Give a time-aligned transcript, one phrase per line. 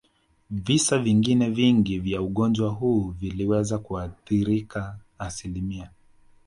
[0.49, 5.83] Visa vingine vingi vya ugonjwa huu viliweza kuathirika asilimi